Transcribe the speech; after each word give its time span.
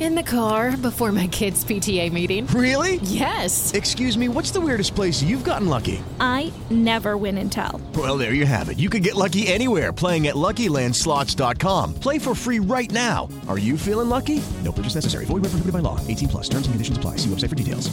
In 0.00 0.14
the 0.14 0.22
car 0.22 0.76
before 0.76 1.10
my 1.10 1.26
kids' 1.26 1.64
PTA 1.64 2.12
meeting. 2.12 2.46
Really? 2.48 2.96
Yes. 3.02 3.72
Excuse 3.74 4.16
me, 4.16 4.28
what's 4.28 4.52
the 4.52 4.60
weirdest 4.60 4.94
place 4.94 5.22
you've 5.22 5.42
gotten 5.42 5.66
lucky? 5.68 6.04
I 6.20 6.52
never 6.70 7.16
win 7.16 7.36
and 7.38 7.50
tell. 7.50 7.80
Well, 7.96 8.16
there 8.16 8.32
you 8.32 8.46
have 8.46 8.68
it. 8.68 8.78
You 8.78 8.90
can 8.90 9.02
get 9.02 9.16
lucky 9.16 9.48
anywhere 9.48 9.92
playing 9.92 10.28
at 10.28 10.36
LuckyLandSlots.com. 10.36 11.94
Play 11.94 12.20
for 12.20 12.36
free 12.36 12.60
right 12.60 12.92
now. 12.92 13.28
Are 13.48 13.58
you 13.58 13.76
feeling 13.76 14.08
lucky? 14.08 14.40
No 14.62 14.70
purchase 14.70 14.94
necessary. 14.94 15.24
Void 15.24 15.42
where 15.42 15.50
prohibited 15.50 15.72
by 15.72 15.80
law. 15.80 15.98
18 16.06 16.28
plus. 16.28 16.48
Terms 16.48 16.66
and 16.66 16.74
conditions 16.74 16.96
apply. 16.96 17.16
See 17.16 17.30
website 17.30 17.48
for 17.48 17.56
details. 17.56 17.90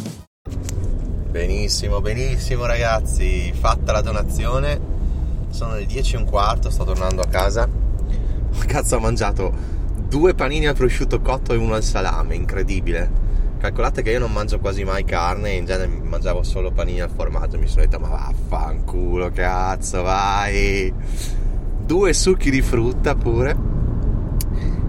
Benissimo, 1.32 2.02
benissimo 2.02 2.66
ragazzi. 2.67 3.52
Fatta 3.52 3.92
la 3.92 4.02
donazione. 4.02 4.80
Sono 5.50 5.73
le 5.73 5.86
10 5.86 6.16
e 6.16 6.17
un 6.20 6.26
quarto, 6.26 6.70
sto 6.70 6.84
tornando 6.84 7.22
a 7.22 7.28
casa. 7.28 7.67
Cazzo, 8.67 8.95
ho 8.98 9.00
mangiato 9.00 9.75
due 10.08 10.34
panini 10.34 10.68
al 10.68 10.76
prosciutto 10.76 11.22
cotto 11.22 11.54
e 11.54 11.58
uno 11.58 11.73
al 11.73 11.84
salame, 11.84 12.36
incredibile. 12.36 13.23
Calcolate 13.58 14.02
che 14.02 14.12
io 14.12 14.20
non 14.20 14.31
mangio 14.31 14.59
quasi 14.59 14.84
mai 14.84 15.04
carne, 15.04 15.54
in 15.54 15.66
genere 15.66 15.88
mangiavo 15.88 16.44
solo 16.44 16.72
panini 16.72 17.02
al 17.02 17.09
formaggio, 17.09 17.58
mi 17.58 17.68
sono 17.68 17.81
detto 17.81 18.00
ma 18.00 18.09
vaffanculo, 18.09 19.31
cazzo, 19.31 20.02
vai. 20.02 20.94
Due 21.86 22.14
succhi 22.14 22.50
di 22.50 22.62
frutta 22.62 23.16
pure. 23.16 23.73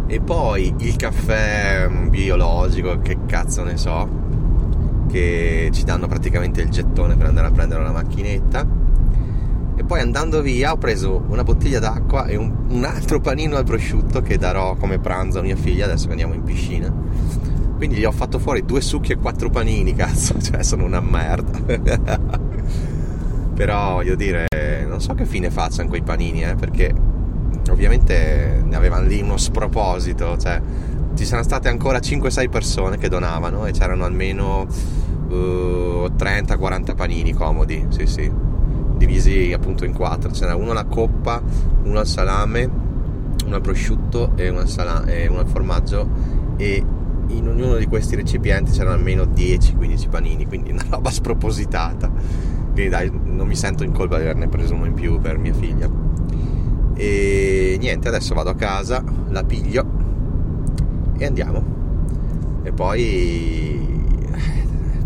E 0.07 0.21
poi 0.21 0.75
il 0.79 0.97
caffè 0.97 1.89
biologico, 1.89 3.01
che 3.01 3.19
cazzo 3.27 3.65
ne 3.65 3.77
so, 3.77 4.09
che 5.11 5.71
ci 5.73 5.85
danno 5.85 6.07
praticamente 6.07 6.61
il 6.61 6.69
gettone 6.69 7.17
per 7.17 7.27
andare 7.27 7.49
a 7.49 7.51
prendere 7.51 7.83
la 7.83 7.93
macchinetta 7.93 8.86
e 9.77 9.85
poi 9.85 10.01
andando 10.01 10.41
via 10.41 10.73
ho 10.73 10.79
preso 10.79 11.23
una 11.29 11.45
bottiglia 11.45 11.79
d'acqua 11.79 12.25
e 12.27 12.37
un, 12.37 12.51
un, 12.69 12.85
altro 12.85 13.21
panino 13.21 13.57
al 13.57 13.65
prosciutto 13.65 14.23
che 14.23 14.39
darò 14.39 14.75
come 14.75 14.99
pranzo 14.99 15.41
a 15.41 15.43
mia 15.43 15.55
figlia 15.55 15.85
adesso 15.85 16.07
che 16.07 16.13
andiamo 16.13 16.33
in 16.33 16.43
piscina. 16.43 16.91
Quindi 17.77 17.97
gli 17.97 18.05
ho 18.07 18.13
fatto 18.13 18.39
fuori 18.39 18.65
due 18.65 18.81
succhi 18.81 19.13
e 19.13 19.17
quattro 19.17 19.51
panini 19.51 19.93
cazzo 19.97 20.41
cioè 20.41 20.63
sono 20.63 20.85
una 20.85 21.01
merda. 21.01 21.61
Però 23.55 23.93
voglio 23.95 24.15
dire 24.15 24.47
non 24.89 25.01
so 25.03 25.13
che 25.13 25.27
fine 25.27 25.51
facciano 25.51 25.89
quei 25.89 26.03
panini 26.03 26.43
eh, 26.43 26.55
perché 26.55 26.95
ovviamente 27.71 28.63
ne 28.65 28.77
avevano 28.77 29.07
lì 29.07 29.21
uno 29.21 29.37
sproposito 29.37 30.39
cioè 30.39 30.61
ci 31.15 31.25
sono 31.25 31.43
state 31.43 31.69
ancora 31.69 31.99
5-6 31.99 32.49
persone 32.49 32.97
che 32.99 33.09
donavano 33.09 33.67
e 33.67 33.73
c'erano 33.73 34.05
almeno 34.05 34.67
uh, 35.29 36.11
30-40 36.17 36.95
panini 36.95 37.33
comodi 37.33 37.87
sì 37.89 38.07
sì 38.07 38.46
divisi 38.97 39.53
appunto 39.53 39.85
in 39.85 39.93
quattro. 39.93 40.31
C'era 40.31 40.57
uno 40.57 40.73
alla 40.73 40.85
coppa 40.85 41.43
uno 41.83 41.99
al 41.99 42.07
salame 42.07 42.85
uno 43.47 43.57
al 43.57 43.61
prosciutto 43.61 44.33
e 44.35 44.49
uno 44.49 44.61
al, 44.61 44.69
sala- 44.69 45.05
e 45.05 45.27
uno 45.29 45.41
al 45.41 45.47
formaggio. 45.47 46.09
E 46.57 46.83
in 47.29 47.49
ognuno 47.49 47.77
di 47.77 47.87
questi 47.87 48.15
recipienti 48.15 48.71
c'erano 48.71 48.95
almeno 48.95 49.25
10-15 49.25 50.09
panini 50.09 50.47
quindi 50.47 50.71
una 50.71 50.85
roba 50.89 51.11
spropositata. 51.11 52.11
Quindi 52.73 52.89
dai 52.89 53.11
non 53.11 53.47
mi 53.47 53.57
sento 53.57 53.85
in 53.85 53.93
colpa 53.93 54.17
di 54.17 54.23
averne 54.23 54.49
preso 54.49 54.75
uno 54.75 54.87
in 54.87 54.95
più 54.95 55.21
per 55.21 55.39
mia 55.39 55.55
figlia. 55.55 55.89
E 56.95 57.77
niente 57.79 58.09
adesso 58.09 58.35
vado 58.35 58.51
a 58.51 58.55
casa 58.55 59.03
la 59.29 59.45
piglio 59.45 59.85
e 61.17 61.25
andiamo. 61.25 61.75
E 62.63 62.73
poi 62.73 63.95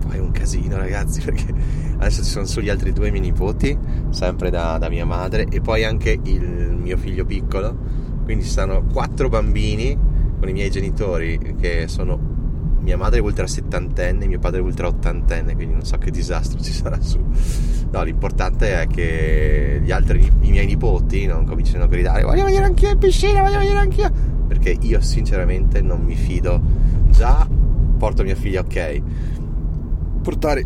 poi 0.06 0.16
è 0.16 0.20
un 0.20 0.30
casino 0.32 0.77
ragazzi 0.77 1.20
perché 1.25 1.54
adesso 2.01 2.25
ci 2.25 2.31
sono 2.31 2.47
solo 2.47 2.65
gli 2.65 2.70
altri 2.70 2.93
due 2.93 3.11
miei 3.11 3.23
nipoti, 3.23 3.77
sempre 4.09 4.51
da, 4.51 4.79
da 4.79 4.89
mia 4.89 5.05
madre, 5.05 5.47
e 5.51 5.61
poi 5.61 5.84
anche 5.84 6.19
il 6.23 6.43
mio 6.43 6.97
figlio 6.97 7.25
piccolo, 7.27 7.77
quindi 8.25 8.44
ci 8.44 8.50
stanno 8.50 8.84
quattro 8.91 9.28
bambini 9.28 9.97
con 10.39 10.49
i 10.49 10.53
miei 10.53 10.71
genitori 10.71 11.56
che 11.60 11.87
sono 11.89 12.39
mia 12.81 12.97
madre 12.97 13.19
è 13.19 13.22
ultra 13.22 13.47
settantenne, 13.47 14.27
mio 14.27 14.39
padre 14.39 14.60
è 14.60 14.62
ultra 14.62 14.87
ottantenne, 14.87 15.55
quindi 15.55 15.75
non 15.75 15.84
so 15.84 15.99
che 15.99 16.10
disastro 16.10 16.59
ci 16.60 16.72
sarà 16.72 16.99
su. 17.00 17.21
No, 17.91 18.03
l'importante 18.03 18.81
è 18.81 18.87
che 18.87 19.81
gli 19.83 19.91
altri, 19.93 20.25
i 20.41 20.50
miei 20.50 20.65
nipoti, 20.65 21.27
non 21.27 21.44
cominciano 21.44 21.84
a 21.84 21.87
gridare 21.87 22.22
voglio 22.22 22.44
venire 22.44 22.65
anch'io 22.65 22.91
in 22.91 22.99
piscina, 22.99 23.43
voglio 23.43 23.59
venire 23.59 23.78
anch'io, 23.78 24.10
perché 24.49 24.75
io 24.81 25.00
sinceramente 25.03 25.83
non 25.83 26.00
mi 26.00 26.15
fido. 26.15 26.60
Già 27.10 27.47
porto 27.99 28.22
mia 28.22 28.34
figlia, 28.34 28.60
ok, 28.60 29.03
portare 30.22 30.65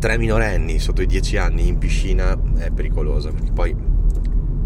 tre 0.00 0.16
minorenni 0.16 0.78
sotto 0.78 1.02
i 1.02 1.06
10 1.06 1.36
anni 1.36 1.68
in 1.68 1.76
piscina 1.76 2.32
è 2.56 2.70
pericoloso 2.70 3.30
perché 3.32 3.52
poi 3.52 3.76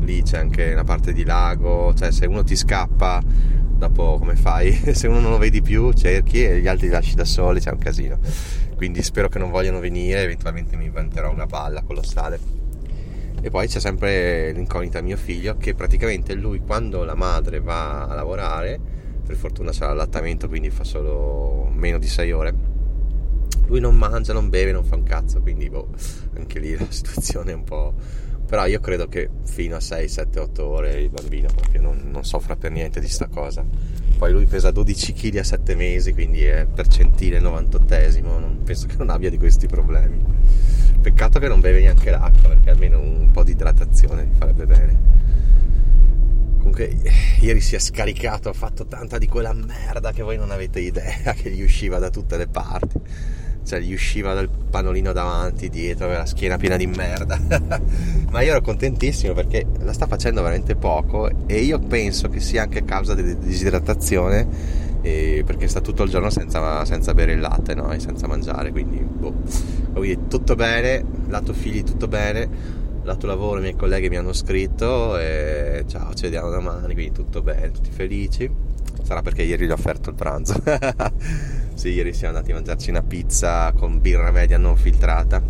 lì 0.00 0.22
c'è 0.22 0.39
anche 0.39 0.72
una 0.72 0.84
parte 0.84 1.12
di 1.12 1.25
lago, 1.25 1.93
cioè 1.93 2.12
se 2.12 2.27
uno 2.27 2.45
ti 2.45 2.55
scappa 2.55 3.21
dopo 3.21 4.17
come 4.19 4.37
fai? 4.37 4.72
se 4.95 5.09
uno 5.09 5.19
non 5.19 5.33
lo 5.33 5.39
vedi 5.39 5.61
più 5.61 5.93
cerchi 5.93 6.45
e 6.45 6.61
gli 6.61 6.69
altri 6.69 6.87
li 6.87 6.93
lasci 6.93 7.17
da 7.17 7.25
soli, 7.25 7.59
c'è 7.59 7.72
un 7.72 7.78
casino. 7.78 8.19
Quindi 8.77 9.03
spero 9.03 9.28
che 9.28 9.41
non 9.41 9.50
vogliano 9.50 9.81
venire, 9.81 10.22
eventualmente 10.22 10.77
mi 10.77 10.84
inventerò 10.84 11.33
una 11.33 11.47
palla 11.47 11.83
colossale. 11.83 12.39
E 13.41 13.51
poi 13.51 13.66
c'è 13.66 13.81
sempre 13.81 14.53
l'incognita 14.53 15.01
mio 15.01 15.16
figlio 15.16 15.56
che 15.56 15.75
praticamente 15.75 16.34
lui 16.34 16.61
quando 16.61 17.03
la 17.03 17.16
madre 17.16 17.59
va 17.59 18.06
a 18.06 18.15
lavorare, 18.15 18.78
per 19.27 19.34
fortuna 19.34 19.72
c'è 19.72 19.84
l'allattamento 19.84 20.47
quindi 20.47 20.71
fa 20.71 20.84
solo 20.84 21.69
meno 21.72 21.99
di 21.99 22.06
6 22.06 22.33
ore 22.33 22.55
lui 23.67 23.81
non 23.81 23.97
mangia, 23.97 24.33
non 24.33 24.49
beve, 24.49 24.73
non 24.73 24.85
fa 24.85 24.97
un 24.97 25.05
cazzo, 25.05 25.41
quindi 25.41 25.69
boh, 25.69 25.89
anche 26.37 26.59
lì 26.59 26.77
la 26.77 26.87
situazione 26.89 27.53
è 27.53 27.55
un 27.55 27.65
po'... 27.65 27.95
Però 28.47 28.67
io 28.67 28.79
credo 28.79 29.09
che 29.09 29.31
fino 29.45 29.77
a 29.77 29.81
6, 29.81 30.07
7, 30.07 30.39
8 30.39 30.65
ore 30.65 31.01
il 31.01 31.09
bambino 31.09 31.49
proprio 31.53 31.81
non, 31.81 32.11
non 32.13 32.25
soffra 32.25 32.57
per 32.57 32.71
niente 32.73 33.01
di 33.01 33.09
sta 33.09 33.27
cosa. 33.27 33.65
Poi 34.19 34.33
lui 34.33 34.45
pesa 34.45 34.71
12 34.71 35.13
kg 35.15 35.37
a 35.39 35.45
7 35.45 35.75
mesi, 35.75 36.13
quindi 36.13 36.45
è 36.45 36.67
percentile 36.73 37.41
98esimo, 37.41 38.39
non, 38.39 38.61
penso 38.63 38.87
che 38.87 38.97
non 38.99 39.09
abbia 39.09 39.31
di 39.31 39.39
questi 39.39 39.67
problemi. 39.67 40.23
Peccato 41.01 41.39
che 41.39 41.49
non 41.49 41.61
beve 41.61 41.81
neanche 41.81 42.11
l'acqua, 42.11 42.51
perché 42.51 42.71
almeno 42.71 43.01
un 43.01 43.31
po' 43.33 43.43
di 43.43 43.53
idratazione 43.53 44.27
gli 44.27 44.37
farebbe 44.37 44.67
bene. 44.67 44.99
Comunque, 46.59 46.97
ieri 47.41 47.61
si 47.61 47.77
è 47.77 47.79
scaricato, 47.79 48.51
ha 48.51 48.55
fatto 48.55 48.87
tanta 48.87 49.17
di 49.17 49.27
quella 49.27 49.55
merda 49.55 50.13
che 50.13 50.23
voi 50.23 50.37
non 50.37 50.51
avete 50.51 50.81
idea, 50.81 51.33
che 51.35 51.51
gli 51.51 51.63
usciva 51.63 51.99
da 51.99 52.11
tutte 52.11 52.37
le 52.37 52.47
parti 52.47 53.01
cioè 53.65 53.81
gli 53.81 53.93
usciva 53.93 54.35
dal 54.35 54.49
panolino 54.49 55.13
davanti, 55.13 55.69
dietro, 55.69 56.05
aveva 56.05 56.21
la 56.21 56.27
schiena 56.27 56.57
piena 56.57 56.77
di 56.77 56.87
merda. 56.87 57.39
Ma 58.31 58.41
io 58.43 58.51
ero 58.51 58.61
contentissimo 58.61 59.33
perché 59.33 59.65
la 59.81 59.93
sta 59.93 60.07
facendo 60.07 60.43
veramente 60.43 60.77
poco 60.77 61.31
e 61.47 61.61
io 61.61 61.79
penso 61.79 62.29
che 62.29 62.41
sia 62.41 62.63
anche 62.63 62.81
a 62.81 62.83
causa 62.83 63.15
della 63.15 63.35
disidratazione 63.35 64.83
perché 65.45 65.69
sta 65.69 65.81
tutto 65.81 66.03
il 66.03 66.11
giorno 66.11 66.31
senza, 66.31 66.83
senza 66.87 67.13
bere 67.13 67.33
il 67.33 67.41
latte 67.41 67.75
no? 67.75 67.93
e 67.93 68.01
senza 68.01 68.27
mangiare, 68.27 68.71
quindi 68.71 68.99
boh. 68.99 69.35
Quindi 69.93 70.29
tutto 70.29 70.55
bene, 70.55 71.05
lato 71.29 71.53
figli 71.53 71.83
tutto 71.83 72.09
bene, 72.09 72.49
lato 73.03 73.27
lavoro 73.27 73.59
i 73.59 73.63
miei 73.63 73.77
colleghi 73.77 74.09
mi 74.09 74.17
hanno 74.17 74.33
scritto 74.33 75.19
e 75.19 75.85
ciao, 75.87 76.15
ci 76.15 76.23
vediamo 76.23 76.49
domani, 76.49 76.95
quindi 76.95 77.13
tutto 77.13 77.43
bene, 77.43 77.71
tutti 77.71 77.91
felici. 77.91 78.51
Sarà 79.04 79.20
perché 79.20 79.42
ieri 79.42 79.66
gli 79.66 79.70
ho 79.70 79.75
offerto 79.75 80.10
il 80.10 80.16
pranzo. 80.16 80.60
Sì, 81.75 81.88
ieri 81.88 82.15
siamo 82.15 82.37
andati 82.37 82.53
a 82.53 82.54
mangiarci 82.54 82.91
una 82.91 83.03
pizza 83.03 83.72
con 83.72 84.00
birra 84.00 84.31
media 84.31 84.56
non 84.56 84.76
filtrata. 84.76 85.42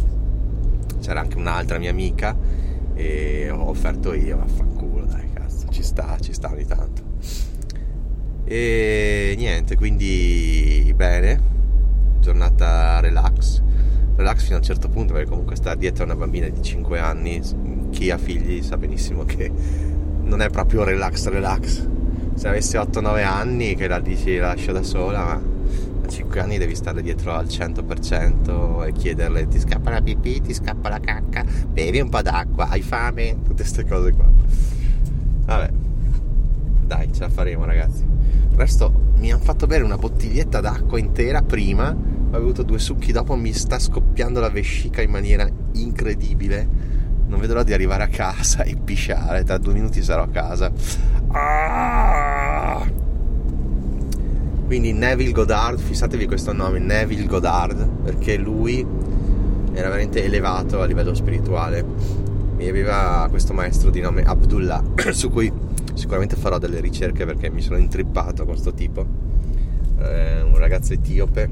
C'era 1.00 1.20
anche 1.20 1.37
un'altra 1.37 1.78
mia 1.78 1.91
amica 1.91 2.34
e 2.94 3.50
ho 3.50 3.69
offerto 3.69 4.15
io, 4.15 4.38
vaffanculo, 4.38 5.04
dai 5.04 5.31
cazzo, 5.34 5.69
ci 5.69 5.82
sta, 5.82 6.16
ci 6.20 6.32
sta 6.32 6.50
ogni 6.50 6.65
tanto. 6.65 7.03
E 8.44 9.34
niente, 9.37 9.76
quindi 9.76 10.92
bene, 10.97 11.41
giornata 12.21 13.00
relax. 13.00 13.62
Relax 14.16 14.42
fino 14.42 14.54
a 14.54 14.59
un 14.59 14.65
certo 14.65 14.89
punto, 14.89 15.12
perché 15.12 15.28
comunque 15.28 15.57
sta 15.57 15.74
dietro 15.74 16.04
una 16.04 16.16
bambina 16.16 16.48
di 16.48 16.62
5 16.62 16.98
anni, 16.98 17.41
chi 17.91 18.10
ha 18.10 18.16
figli 18.16 18.62
sa 18.62 18.78
benissimo 18.78 19.24
che 19.24 19.53
non 20.22 20.41
è 20.41 20.48
proprio 20.48 20.84
relax 20.84 21.28
relax. 21.28 21.89
Se 22.34 22.48
avessi 22.48 22.77
8-9 22.77 23.25
anni 23.25 23.75
che 23.75 23.89
la 23.89 24.01
dici 24.01 24.36
la 24.36 24.48
lascio 24.48 24.72
da 24.72 24.83
sola, 24.83 25.25
ma 25.25 25.41
a 26.04 26.09
5 26.09 26.41
anni 26.41 26.59
devi 26.59 26.75
stare 26.75 27.01
dietro 27.01 27.33
al 27.33 27.47
100% 27.47 28.86
e 28.86 28.92
chiederle 28.92 29.48
ti 29.48 29.59
scappa 29.59 29.91
la 29.91 30.03
pipì, 30.03 30.41
ti 30.41 30.53
scappa 30.53 30.89
la 30.89 31.01
cacca, 31.01 31.45
bevi 31.69 32.01
un 32.01 32.10
po' 32.10 32.21
d'acqua, 32.22 32.69
hai 32.69 32.83
fame, 32.83 33.36
tutte 33.42 33.63
queste 33.63 33.86
cose 33.86 34.13
qua. 34.13 34.27
Vabbè, 35.47 35.71
dai, 36.86 37.13
ce 37.13 37.21
la 37.21 37.28
faremo 37.31 37.65
ragazzi. 37.65 38.03
Il 38.03 38.57
resto 38.57 38.92
mi 39.16 39.33
hanno 39.33 39.42
fatto 39.42 39.66
bere 39.66 39.83
una 39.83 39.97
bottiglietta 39.97 40.60
d'acqua 40.60 40.98
intera 40.98 41.41
prima, 41.42 41.91
ho 41.91 42.31
bevuto 42.31 42.63
due 42.63 42.78
succhi 42.78 43.13
dopo, 43.13 43.36
mi 43.36 43.53
sta 43.53 43.78
scoppiando 43.78 44.41
la 44.41 44.51
vescica 44.51 45.01
in 45.01 45.10
maniera 45.10 45.48
incredibile. 45.72 46.92
Non 47.27 47.41
vedo 47.41 47.54
l'ora 47.54 47.65
di 47.65 47.72
arrivare 47.72 48.03
a 48.03 48.09
casa 48.09 48.65
e 48.65 48.77
pisciare, 48.77 49.45
tra 49.45 49.57
due 49.57 49.72
minuti 49.72 50.03
sarò 50.03 50.25
a 50.25 50.28
casa. 50.28 50.71
Ah! 51.28 52.23
Quindi 54.74 54.92
Neville 54.92 55.30
Goddard, 55.30 55.78
fissatevi 55.78 56.26
questo 56.26 56.53
nome, 56.53 56.80
Neville 56.80 57.26
Goddard, 57.26 57.88
perché 58.03 58.36
lui 58.36 58.84
era 59.72 59.86
veramente 59.86 60.24
elevato 60.24 60.80
a 60.80 60.84
livello 60.84 61.15
spirituale 61.15 61.84
e 62.56 62.68
aveva 62.68 63.28
questo 63.30 63.53
maestro 63.53 63.91
di 63.91 64.00
nome 64.00 64.22
Abdullah, 64.22 64.82
su 65.15 65.30
cui 65.30 65.53
sicuramente 65.94 66.34
farò 66.34 66.59
delle 66.59 66.80
ricerche 66.80 67.24
perché 67.24 67.50
mi 67.50 67.60
sono 67.60 67.76
intrippato 67.76 68.42
a 68.42 68.47
questo 68.47 68.74
tipo. 68.74 69.06
Eh, 70.00 70.42
un 70.42 70.59
ragazzo 70.59 70.92
etiope 70.92 71.48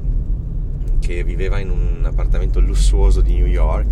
che 0.99 1.23
viveva 1.23 1.59
in 1.59 1.69
un 1.69 2.03
appartamento 2.03 2.59
lussuoso 2.59 3.21
di 3.21 3.35
New 3.35 3.47
York 3.47 3.87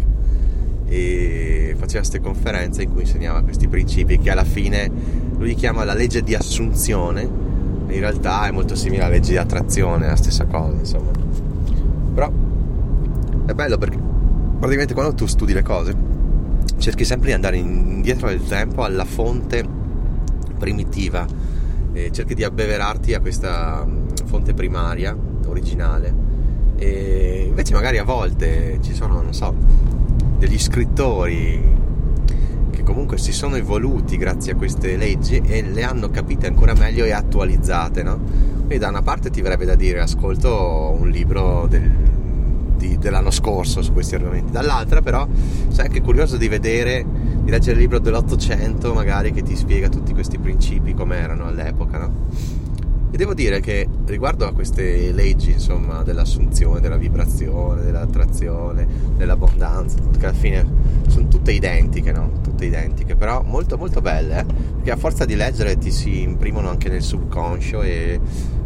e 0.88 1.74
faceva 1.78 2.00
queste 2.00 2.20
conferenze 2.20 2.84
in 2.84 2.92
cui 2.92 3.04
insegnava 3.04 3.44
questi 3.44 3.70
principi 3.70 4.20
che 4.20 4.30
alla 4.30 4.44
fine 4.44 4.92
lui 5.38 5.56
chiama 5.56 5.86
la 5.86 5.94
legge 5.94 6.22
di 6.22 6.36
assunzione 6.36 7.52
in 7.92 8.00
realtà 8.00 8.48
è 8.48 8.52
molto 8.52 8.76
simile 8.76 9.04
alla 9.04 9.14
legge 9.14 9.32
di 9.32 9.38
attrazione, 9.38 10.08
la 10.08 10.16
stessa 10.16 10.46
cosa 10.46 10.78
insomma. 10.78 11.12
Però 12.14 12.32
è 13.46 13.54
bello 13.54 13.78
perché 13.78 13.98
praticamente 14.60 14.94
quando 14.94 15.14
tu 15.14 15.26
studi 15.26 15.54
le 15.54 15.64
cose 15.64 15.96
cerchi 16.78 17.06
sempre 17.06 17.28
di 17.28 17.34
andare 17.34 17.58
indietro 17.58 18.28
nel 18.28 18.44
tempo 18.46 18.84
alla 18.84 19.06
fonte 19.06 19.64
primitiva 20.58 21.26
e 21.94 22.12
cerchi 22.12 22.36
di 22.36 22.44
abbeverarti 22.44 23.14
a 23.14 23.20
questa 23.20 23.86
fonte 24.26 24.54
primaria 24.54 25.16
originale. 25.48 26.30
E 26.78 27.46
invece 27.48 27.74
magari 27.74 27.98
a 27.98 28.04
volte 28.04 28.80
ci 28.82 28.94
sono 28.94 29.22
non 29.22 29.34
so 29.34 29.54
degli 30.38 30.58
scrittori 30.58 31.80
comunque 32.92 33.18
si 33.18 33.32
sono 33.32 33.56
evoluti 33.56 34.18
grazie 34.18 34.52
a 34.52 34.56
queste 34.56 34.98
leggi 34.98 35.42
e 35.46 35.62
le 35.62 35.84
hanno 35.84 36.10
capite 36.10 36.48
ancora 36.48 36.74
meglio 36.74 37.06
e 37.06 37.12
attualizzate, 37.12 38.04
no? 38.04 38.20
E 38.68 38.78
da 38.78 38.90
una 38.90 39.02
parte 39.02 39.30
ti 39.30 39.42
verrebbe 39.42 39.64
da 39.64 39.76
dire 39.76 40.02
ascolto 40.02 40.94
un 41.00 41.08
libro 41.08 41.68
del, 41.70 41.90
di, 42.76 42.98
dell'anno 42.98 43.32
scorso 43.32 43.82
su 43.82 43.94
questi 43.94 44.16
argomenti, 44.16 44.52
dall'altra 44.52 45.02
però 45.02 45.26
sei 45.70 45.86
anche 45.86 46.02
curioso 46.02 46.36
di 46.36 46.50
vedere, 46.50 47.06
di 47.44 47.50
leggere 47.50 47.76
il 47.76 47.80
libro 47.80 48.00
dell'Ottocento 48.00 48.94
magari 48.94 49.32
che 49.32 49.42
ti 49.42 49.56
spiega 49.56 49.88
tutti 49.88 50.14
questi 50.14 50.38
principi 50.38 50.94
come 50.94 51.16
erano 51.16 51.48
all'epoca, 51.48 51.98
no? 51.98 52.60
E 53.14 53.18
devo 53.18 53.34
dire 53.34 53.60
che 53.60 53.90
riguardo 54.06 54.48
a 54.48 54.54
queste 54.54 55.12
leggi, 55.12 55.52
insomma, 55.52 56.02
dell'assunzione, 56.02 56.80
della 56.80 56.96
vibrazione, 56.96 57.84
dell'attrazione, 57.84 58.88
dell'abbondanza, 59.18 59.98
che 60.18 60.26
alla 60.26 60.34
fine 60.34 60.66
sono 61.08 61.28
tutte 61.52 61.54
identiche, 61.54 62.12
no? 62.12 62.32
Tutte 62.42 62.66
identiche, 62.66 63.16
però 63.16 63.44
molto 63.44 63.78
molto 63.78 64.02
belle, 64.02 64.40
eh? 64.40 64.46
perché 64.46 64.92
a 64.92 64.96
forza 64.96 65.26
di 65.26 65.36
leggere 65.36 65.78
ti 65.78 65.92
si 65.92 66.22
imprimono 66.22 66.70
anche 66.70 66.90
nel 66.90 67.02
subconscio 67.02 67.82
e 67.82 68.20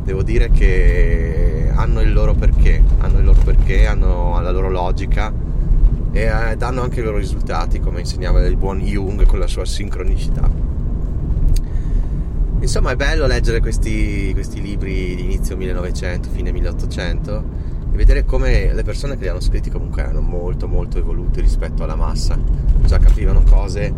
devo 0.04 0.22
dire 0.22 0.52
che 0.52 1.72
hanno 1.74 2.02
il 2.02 2.14
loro 2.14 2.34
perché, 2.34 2.82
hanno 3.00 3.20
il 3.20 3.26
loro 3.26 3.42
perché, 3.44 3.88
hanno 3.88 4.40
la 4.40 4.52
loro 4.52 4.70
logica 4.70 5.34
e 6.12 6.22
eh, 6.22 6.56
danno 6.56 6.82
anche 6.82 7.00
i 7.00 7.04
loro 7.04 7.18
risultati, 7.18 7.80
come 7.80 8.02
insegnava 8.02 8.46
il 8.46 8.56
buon 8.56 8.80
Jung 8.82 9.26
con 9.26 9.40
la 9.40 9.48
sua 9.48 9.66
sincronicità. 9.66 10.50
Insomma 12.60 12.92
è 12.92 12.96
bello 12.96 13.28
leggere 13.28 13.60
questi, 13.60 14.32
questi 14.34 14.62
libri 14.62 15.16
di 15.16 15.24
inizio 15.24 15.58
1900, 15.58 16.30
fine 16.30 16.52
1800 16.52 17.74
e 17.96 17.98
vedere 17.98 18.26
come 18.26 18.74
le 18.74 18.84
persone 18.84 19.16
che 19.16 19.22
li 19.22 19.30
hanno 19.30 19.40
scritti 19.40 19.70
comunque 19.70 20.02
erano 20.02 20.20
molto 20.20 20.68
molto 20.68 20.98
evoluti 20.98 21.40
rispetto 21.40 21.84
alla 21.84 21.96
massa, 21.96 22.38
già 22.86 23.00
capivano 23.00 23.42
cose 23.44 23.94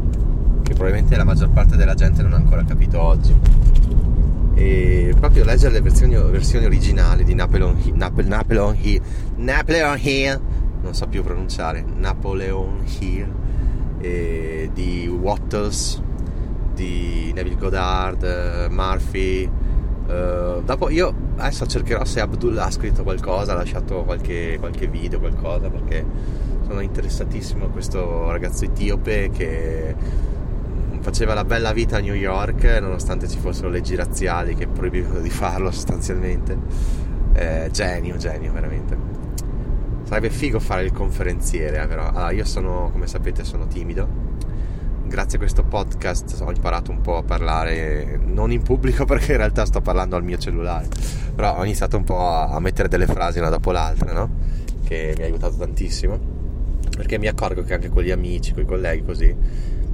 che 0.61 0.73
probabilmente 0.73 1.15
la 1.15 1.23
maggior 1.23 1.49
parte 1.49 1.75
della 1.75 1.95
gente 1.95 2.21
non 2.21 2.33
ha 2.33 2.35
ancora 2.35 2.63
capito 2.63 3.01
oggi. 3.01 3.35
E 4.53 5.15
proprio 5.19 5.43
leggere 5.43 5.73
le 5.73 5.81
versioni, 5.81 6.15
versioni 6.15 6.65
originali 6.65 7.23
di 7.23 7.33
Napoleon 7.33 7.75
Hill, 7.83 7.95
Napoleon, 7.95 8.29
Napoleon 8.29 8.77
Hill, 8.79 9.01
Napoleon 9.35 9.97
Hill, 9.99 10.41
non 10.81 10.93
so 10.93 11.07
più 11.07 11.23
pronunciare, 11.23 11.83
Napoleon 11.83 12.83
Hill, 12.99 13.31
di 14.73 15.07
Wattles, 15.07 16.01
di 16.73 17.31
Neville 17.33 17.55
Goddard, 17.55 18.23
eh, 18.23 18.67
Murphy. 18.69 19.49
Uh, 20.07 20.61
dopo 20.63 20.89
io 20.89 21.26
adesso 21.37 21.65
cercherò 21.65 22.03
se 22.05 22.19
Abdullah 22.19 22.65
ha 22.65 22.71
scritto 22.71 23.03
qualcosa, 23.03 23.53
ha 23.53 23.55
lasciato 23.55 24.03
qualche, 24.03 24.57
qualche 24.59 24.87
video, 24.87 25.19
qualcosa, 25.19 25.69
perché 25.69 26.05
sono 26.65 26.81
interessatissimo 26.81 27.65
a 27.65 27.69
questo 27.69 28.29
ragazzo 28.29 28.65
etiope 28.65 29.29
che 29.29 29.95
faceva 30.99 31.33
la 31.33 31.45
bella 31.45 31.71
vita 31.71 31.97
a 31.97 31.99
New 31.99 32.13
York 32.13 32.63
nonostante 32.81 33.29
ci 33.29 33.37
fossero 33.37 33.69
leggi 33.69 33.95
razziali 33.95 34.55
che 34.55 34.67
proibivano 34.67 35.19
di 35.19 35.29
farlo 35.29 35.71
sostanzialmente. 35.71 36.57
Eh, 37.33 37.69
genio, 37.71 38.17
genio, 38.17 38.51
veramente. 38.51 38.97
Sarebbe 40.03 40.29
figo 40.29 40.59
fare 40.59 40.83
il 40.83 40.91
conferenziere, 40.91 41.81
eh, 41.81 41.87
però. 41.87 42.07
Allora, 42.07 42.31
io 42.31 42.45
sono, 42.45 42.89
come 42.91 43.07
sapete, 43.07 43.43
sono 43.43 43.67
timido 43.67 44.26
grazie 45.07 45.37
a 45.37 45.39
questo 45.39 45.63
podcast 45.63 46.41
ho 46.41 46.51
imparato 46.51 46.91
un 46.91 47.01
po' 47.01 47.17
a 47.17 47.23
parlare 47.23 48.19
non 48.23 48.51
in 48.51 48.61
pubblico 48.61 49.03
perché 49.07 49.31
in 49.31 49.37
realtà 49.37 49.65
sto 49.65 49.81
parlando 49.81 50.15
al 50.15 50.23
mio 50.23 50.37
cellulare 50.37 50.87
però 51.33 51.57
ho 51.57 51.63
iniziato 51.63 51.97
un 51.97 52.03
po' 52.03 52.19
a 52.19 52.59
mettere 52.59 52.87
delle 52.87 53.05
frasi 53.05 53.39
una 53.39 53.49
dopo 53.49 53.71
l'altra 53.71 54.11
no? 54.11 54.29
che 54.83 55.13
mi 55.17 55.23
ha 55.23 55.25
aiutato 55.25 55.55
tantissimo 55.55 56.19
perché 56.95 57.17
mi 57.17 57.27
accorgo 57.27 57.63
che 57.63 57.73
anche 57.73 57.89
con 57.89 58.03
gli 58.03 58.11
amici 58.11 58.53
con 58.53 58.63
i 58.63 58.65
colleghi 58.65 59.05
così 59.05 59.35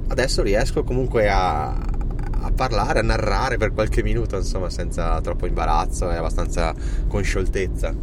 adesso 0.08 0.42
riesco 0.42 0.82
comunque 0.82 1.28
a, 1.28 1.68
a 1.68 2.50
parlare 2.54 2.98
a 2.98 3.02
narrare 3.02 3.56
per 3.56 3.72
qualche 3.72 4.02
minuto 4.02 4.36
insomma 4.36 4.70
senza 4.70 5.20
troppo 5.20 5.46
imbarazzo 5.46 6.10
e 6.10 6.16
abbastanza 6.16 6.74
con 7.06 7.22
scioltezza 7.22 7.94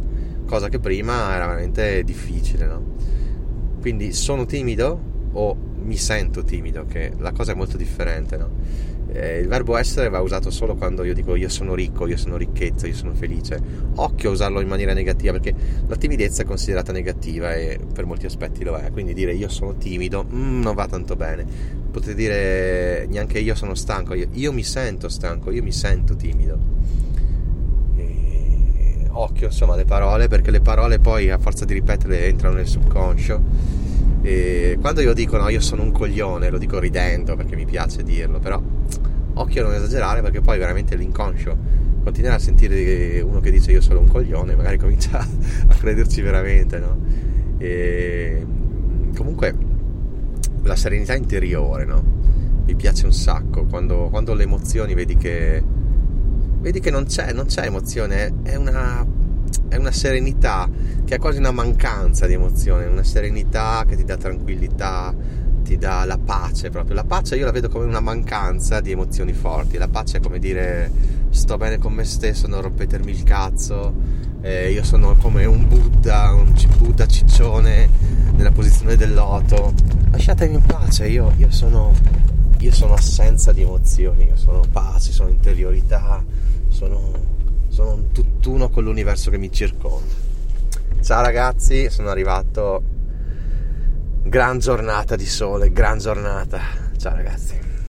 cosa 0.46 0.68
che 0.68 0.78
prima 0.78 1.34
era 1.34 1.46
veramente 1.46 2.02
difficile 2.04 2.66
no? 2.66 2.82
quindi 3.80 4.12
sono 4.12 4.46
timido 4.46 5.10
o 5.32 5.70
mi 5.82 5.96
sento 5.96 6.42
timido, 6.44 6.84
che 6.86 7.12
la 7.18 7.32
cosa 7.32 7.52
è 7.52 7.54
molto 7.54 7.76
differente, 7.76 8.36
no? 8.36 8.50
eh, 9.12 9.40
il 9.40 9.48
verbo 9.48 9.76
essere 9.76 10.08
va 10.08 10.20
usato 10.20 10.50
solo 10.50 10.74
quando 10.74 11.04
io 11.04 11.12
dico 11.12 11.36
io 11.36 11.48
sono 11.48 11.74
ricco, 11.74 12.06
io 12.06 12.16
sono 12.16 12.36
ricchezza, 12.36 12.86
io 12.86 12.94
sono 12.94 13.14
felice. 13.14 13.60
Occhio 13.96 14.30
a 14.30 14.32
usarlo 14.32 14.60
in 14.60 14.68
maniera 14.68 14.94
negativa 14.94 15.32
perché 15.32 15.54
la 15.86 15.96
timidezza 15.96 16.42
è 16.42 16.44
considerata 16.44 16.92
negativa 16.92 17.54
e 17.54 17.78
per 17.92 18.06
molti 18.06 18.26
aspetti 18.26 18.64
lo 18.64 18.76
è. 18.76 18.90
Quindi 18.90 19.12
dire 19.12 19.34
io 19.34 19.48
sono 19.48 19.76
timido 19.76 20.24
mm, 20.24 20.62
non 20.62 20.74
va 20.74 20.86
tanto 20.86 21.14
bene. 21.14 21.44
Potete 21.90 22.14
dire 22.14 23.06
neanche 23.06 23.38
io 23.38 23.54
sono 23.54 23.74
stanco, 23.74 24.14
io, 24.14 24.28
io 24.32 24.52
mi 24.52 24.62
sento 24.62 25.08
stanco, 25.08 25.50
io 25.50 25.62
mi 25.62 25.72
sento 25.72 26.16
timido. 26.16 26.80
Occhio 29.14 29.48
insomma 29.48 29.74
alle 29.74 29.84
parole 29.84 30.26
perché 30.26 30.50
le 30.50 30.60
parole 30.60 30.98
poi 30.98 31.28
a 31.28 31.36
forza 31.36 31.66
di 31.66 31.74
ripetere 31.74 32.28
entrano 32.28 32.54
nel 32.54 32.66
subconscio 32.66 33.81
e 34.22 34.78
quando 34.80 35.00
io 35.00 35.12
dico 35.12 35.36
no, 35.36 35.48
io 35.48 35.60
sono 35.60 35.82
un 35.82 35.90
coglione, 35.90 36.48
lo 36.48 36.58
dico 36.58 36.78
ridendo 36.78 37.34
perché 37.34 37.56
mi 37.56 37.66
piace 37.66 38.02
dirlo, 38.02 38.38
però 38.38 38.62
occhio 39.34 39.62
a 39.62 39.66
non 39.66 39.74
esagerare 39.74 40.22
perché 40.22 40.40
poi 40.40 40.58
veramente 40.58 40.94
l'inconscio 40.94 41.56
continuerà 42.04 42.36
a 42.36 42.38
sentire 42.38 43.20
uno 43.20 43.40
che 43.40 43.50
dice 43.50 43.72
io 43.72 43.80
sono 43.80 44.00
un 44.00 44.08
coglione, 44.08 44.54
magari 44.54 44.78
comincia 44.78 45.18
a 45.66 45.74
crederci 45.74 46.20
veramente, 46.20 46.78
no? 46.78 46.98
E 47.58 48.46
comunque 49.16 49.54
la 50.62 50.76
serenità 50.76 51.14
interiore, 51.14 51.84
no? 51.84 52.20
Mi 52.64 52.74
piace 52.76 53.06
un 53.06 53.12
sacco 53.12 53.64
quando, 53.64 54.08
quando 54.08 54.34
le 54.34 54.44
emozioni 54.44 54.94
vedi 54.94 55.16
che 55.16 55.62
vedi 56.60 56.78
che 56.78 56.90
non 56.92 57.06
c'è, 57.06 57.32
non 57.32 57.46
c'è 57.46 57.66
emozione, 57.66 58.34
è 58.44 58.54
una 58.54 59.04
è 59.68 59.76
una 59.76 59.92
serenità 59.92 60.68
che 61.04 61.14
è 61.14 61.18
quasi 61.18 61.38
una 61.38 61.50
mancanza 61.50 62.26
di 62.26 62.34
emozione, 62.34 62.86
una 62.86 63.02
serenità 63.02 63.84
che 63.86 63.96
ti 63.96 64.04
dà 64.04 64.16
tranquillità, 64.16 65.14
ti 65.62 65.78
dà 65.78 66.04
la 66.04 66.18
pace 66.18 66.70
proprio. 66.70 66.94
La 66.94 67.04
pace 67.04 67.36
io 67.36 67.44
la 67.44 67.52
vedo 67.52 67.68
come 67.68 67.84
una 67.84 68.00
mancanza 68.00 68.80
di 68.80 68.90
emozioni 68.90 69.32
forti. 69.32 69.78
La 69.78 69.88
pace 69.88 70.18
è 70.18 70.20
come 70.20 70.38
dire 70.38 70.90
sto 71.30 71.56
bene 71.56 71.78
con 71.78 71.92
me 71.92 72.04
stesso, 72.04 72.46
non 72.46 72.60
rompetermi 72.62 73.10
il 73.10 73.22
cazzo. 73.22 74.20
Eh, 74.42 74.72
io 74.72 74.82
sono 74.82 75.14
come 75.16 75.44
un 75.44 75.68
Buddha, 75.68 76.32
un 76.32 76.52
Buddha 76.78 77.06
ciccione 77.06 77.88
nella 78.34 78.50
posizione 78.50 78.96
del 78.96 79.14
loto. 79.14 79.72
Lasciatemi 80.10 80.54
in 80.54 80.62
pace, 80.62 81.06
io, 81.06 81.32
io, 81.36 81.50
sono, 81.50 81.94
io 82.58 82.72
sono 82.72 82.94
assenza 82.94 83.52
di 83.52 83.62
emozioni, 83.62 84.24
io 84.26 84.36
sono 84.36 84.62
pace, 84.70 85.12
sono 85.12 85.30
interiorità, 85.30 86.22
sono 86.68 87.32
sono 87.72 87.94
un 87.94 88.12
tutt'uno 88.12 88.68
con 88.68 88.84
l'universo 88.84 89.30
che 89.30 89.38
mi 89.38 89.50
circonda. 89.50 90.12
Ciao 91.00 91.22
ragazzi, 91.22 91.88
sono 91.88 92.10
arrivato. 92.10 92.82
Gran 94.24 94.58
giornata 94.58 95.16
di 95.16 95.24
sole, 95.24 95.72
gran 95.72 95.98
giornata. 95.98 96.60
Ciao 96.98 97.16
ragazzi. 97.16 97.71